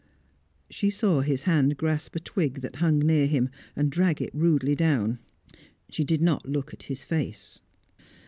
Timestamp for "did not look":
6.03-6.73